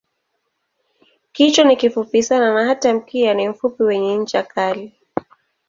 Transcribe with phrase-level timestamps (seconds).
[1.31, 4.95] Kichwa ni kifupi sana na hata mkia ni mfupi wenye ncha kali.